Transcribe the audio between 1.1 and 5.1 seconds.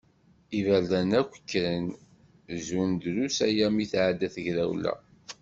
akk kkren, zun drus aya mi tɛedda tegrewla.